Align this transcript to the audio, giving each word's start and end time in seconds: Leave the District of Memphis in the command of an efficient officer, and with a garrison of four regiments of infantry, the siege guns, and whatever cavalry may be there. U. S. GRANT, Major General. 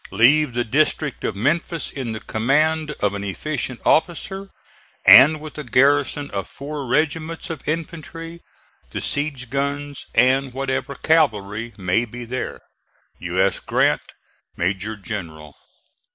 Leave 0.09 0.53
the 0.55 0.63
District 0.63 1.23
of 1.23 1.35
Memphis 1.35 1.91
in 1.91 2.11
the 2.11 2.19
command 2.19 2.89
of 3.01 3.13
an 3.13 3.23
efficient 3.23 3.79
officer, 3.85 4.49
and 5.05 5.39
with 5.39 5.59
a 5.59 5.63
garrison 5.63 6.27
of 6.31 6.47
four 6.47 6.87
regiments 6.87 7.51
of 7.51 7.61
infantry, 7.69 8.41
the 8.89 8.99
siege 8.99 9.51
guns, 9.51 10.07
and 10.15 10.53
whatever 10.53 10.95
cavalry 10.95 11.71
may 11.77 12.03
be 12.03 12.25
there. 12.25 12.61
U. 13.19 13.39
S. 13.39 13.59
GRANT, 13.59 14.01
Major 14.57 14.95
General. 14.95 15.55